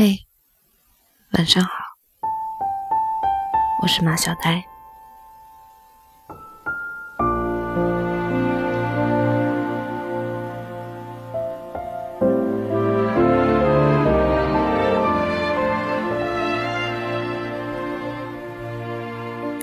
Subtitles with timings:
[0.00, 0.16] 嘿，
[1.32, 1.70] 晚上好，
[3.82, 4.64] 我是马小呆。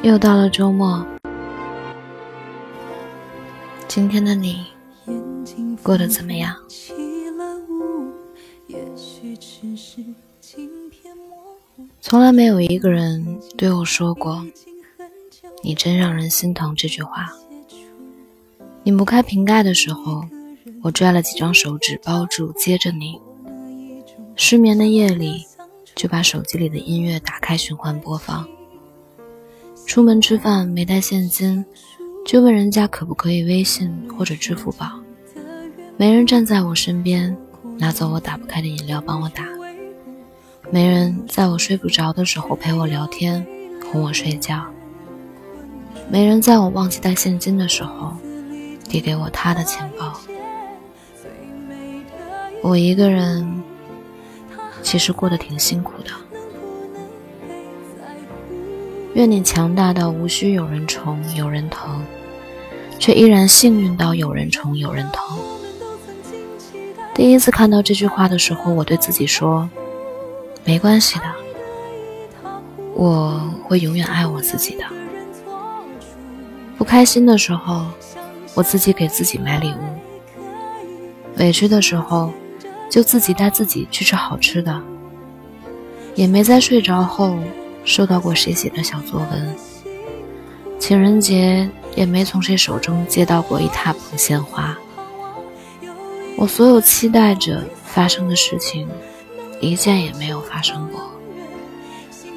[0.03, 1.07] 又到了周末，
[3.87, 4.67] 今天的你
[5.81, 6.53] 过得怎么样？
[12.01, 14.45] 从来没有一个人对我说过
[15.63, 17.31] “你真让人心疼”这句话。
[18.83, 20.23] 拧不开瓶盖的时候，
[20.83, 23.19] 我拽了几张手指包住，接着拧。
[24.35, 25.45] 失眠的夜里，
[25.95, 28.47] 就把手机里的音乐打开循环播放。
[29.87, 31.65] 出门吃饭没带现金，
[32.25, 34.99] 就问人家可不可以微信或者支付宝。
[35.97, 37.35] 没人站在我身边，
[37.77, 39.54] 拿走我打不开的饮料帮我打。
[40.71, 43.45] 没人在我睡不着的时候陪我聊天，
[43.91, 44.65] 哄我睡觉。
[46.09, 48.13] 没人在我忘记带现金的时候，
[48.89, 50.13] 递给我他的钱包。
[52.61, 53.63] 我一个人，
[54.81, 56.11] 其实过得挺辛苦的。
[59.13, 62.03] 愿你强大到无需有人宠有人疼，
[62.99, 65.37] 却依然幸运到有人宠有人疼。
[67.13, 69.69] 第一次看到这句话的时候，我对自己说。
[70.65, 71.25] 没关系的，
[72.95, 74.83] 我会永远爱我自己的。
[76.75, 77.85] 不开心的时候，
[78.55, 82.33] 我自己给自己买礼物；委屈的时候，
[82.89, 84.81] 就自己带自己去吃好吃的。
[86.15, 87.37] 也没在睡着后
[87.83, 89.55] 收到过谁写的小作文。
[90.79, 94.75] 情人节也没从谁手中接到过一大捧鲜花。
[96.37, 98.87] 我所有期待着发生的事情。
[99.65, 101.01] 一件也没有发生过。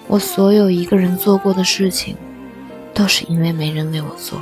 [0.06, 2.16] 我所有一个人做过的事情，
[2.94, 4.40] 都是因为没人为我做。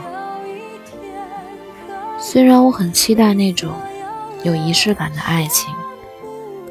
[2.18, 3.72] 虽然我很期待那种
[4.42, 5.74] 有仪式感的爱情，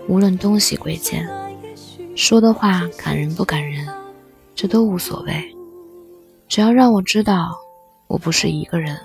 [0.08, 1.28] 无论东西贵贱，
[2.16, 3.88] 说的话感人不感人，
[4.56, 5.56] 这都无所谓。
[6.48, 7.58] 只要让我知道
[8.08, 8.98] 我不是一个人，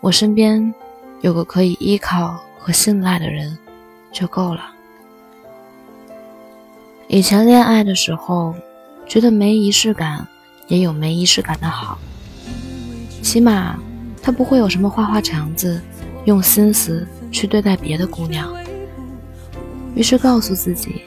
[0.00, 0.72] 我身边
[1.20, 3.56] 有个可以依靠和信赖的人，
[4.12, 4.73] 就够了。
[7.14, 8.52] 以前恋爱的时候，
[9.06, 10.26] 觉得没仪式感
[10.66, 11.96] 也有没仪式感的好，
[13.22, 13.78] 起码
[14.20, 15.80] 他不会有什么花花肠子，
[16.24, 18.52] 用心思去对待别的姑娘。
[19.94, 21.02] 于是告诉自己，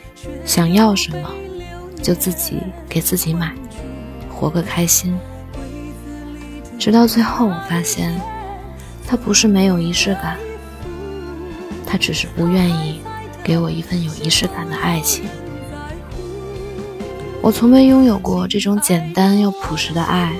[0.46, 1.30] 想要什么
[2.02, 3.54] 就自己给自己买，
[4.30, 5.14] 活个开心。
[6.80, 8.18] 直到最后，我发现
[9.06, 10.38] 他不是没有仪式感，
[11.86, 13.02] 他只是不愿意
[13.44, 15.26] 给我一份有仪式感的爱情。
[17.48, 20.36] 我从未拥有过这种简单又朴实的爱，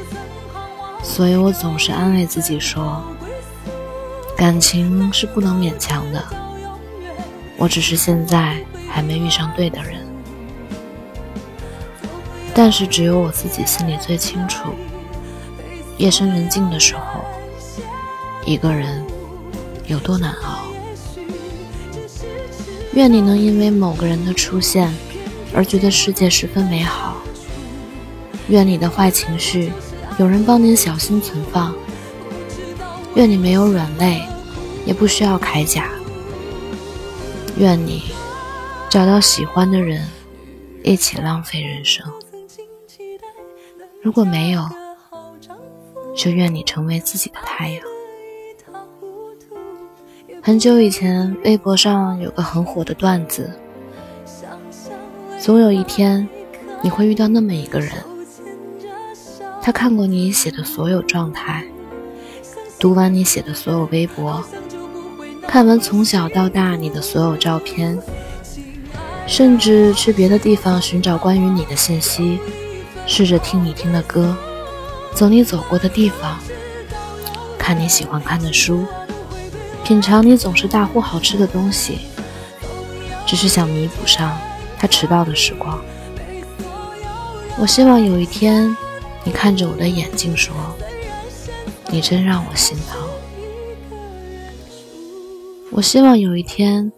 [1.02, 3.02] 所以我总是安慰自己说，
[4.36, 6.22] 感情是不能勉强的。
[7.56, 8.58] 我只是现在
[8.90, 10.06] 还没遇上对的人，
[12.54, 14.72] 但是只有我自己心里最清楚，
[15.96, 17.24] 夜深人静的时候，
[18.46, 19.02] 一个人
[19.86, 20.68] 有多难熬。
[22.96, 24.94] 愿你能因为某个人的出现。
[25.54, 27.18] 而觉得世界十分美好。
[28.50, 29.72] 愿你的坏情绪
[30.18, 31.76] 有人帮您小心存放。
[33.16, 34.22] 愿你没有软肋，
[34.86, 35.90] 也不需要铠甲。
[37.58, 38.04] 愿你
[38.90, 40.08] 找到喜欢的人，
[40.84, 42.06] 一起浪费人生。
[44.04, 44.64] 如果没有，
[46.16, 47.84] 就愿你成为自己的太阳。
[50.44, 53.52] 很久以前，微博上有个很火的段子。
[55.40, 56.28] 总有一天，
[56.82, 57.92] 你会遇到那么一个人，
[59.62, 61.64] 他看过你写的所有状态，
[62.80, 64.44] 读完你写的所有微博，
[65.48, 67.98] 看完从小到大你的所有照片，
[69.26, 72.40] 甚至去别的地方寻找关于你的信息，
[73.06, 74.36] 试着听你听的歌，
[75.14, 76.40] 走你走过的地方，
[77.58, 78.86] 看你喜欢看的书，
[79.84, 82.00] 品尝你总是大呼好吃的东西，
[83.26, 84.38] 只是想弥补上。
[84.80, 85.84] 他迟到的时光，
[87.60, 88.76] 我希望有一天，
[89.24, 90.56] 你看着我的眼睛说
[91.90, 93.02] ：“你真让我心疼。”
[95.72, 96.92] 我希望有一天，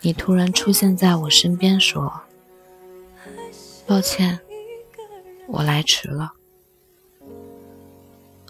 [0.00, 2.12] 你突然出现在我身边说
[3.86, 4.38] ：“抱歉，
[5.48, 6.32] 我来迟了。”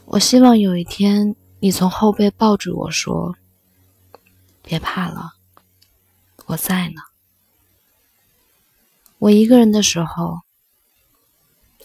[0.07, 3.37] 我希望有一天，你从后背抱住我说
[4.63, 5.33] ：“别怕了，
[6.47, 7.01] 我在呢。”
[9.27, 10.43] 我一个人的时候，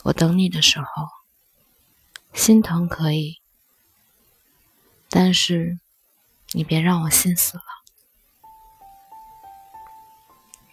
[0.04, 1.08] 我等你的时候，
[2.34, 3.42] 心疼可以，
[5.10, 5.80] 但是
[6.52, 7.64] 你别让我心死了。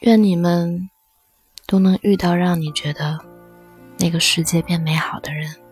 [0.00, 0.90] 愿你们
[1.64, 3.18] 都能遇到让你觉得
[3.96, 5.67] 那个世界变美好的人。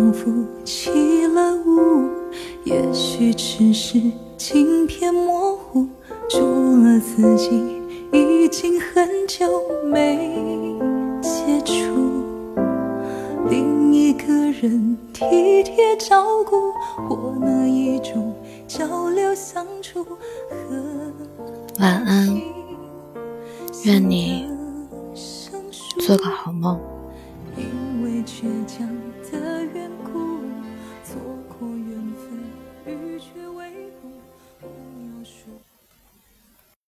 [0.00, 0.32] 仿佛
[0.64, 2.08] 起了雾，
[2.64, 4.00] 也许只是
[4.38, 5.86] 镜片模糊，
[6.30, 7.78] 除了自己。
[8.12, 9.46] 已经很久
[9.84, 10.36] 没
[11.20, 11.74] 接触
[13.48, 16.72] 另一个人体贴照顾，
[17.06, 18.34] 或那一种
[18.66, 20.04] 交流相处。
[21.78, 22.40] 晚安，
[23.84, 24.48] 愿你
[26.00, 26.80] 做个好梦。
[27.56, 28.88] 因为倔强